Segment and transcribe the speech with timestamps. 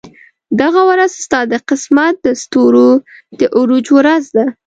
[0.61, 2.89] دغه ورځ ستا د قسمت د ستورو
[3.39, 4.45] د عروج ورځ ده.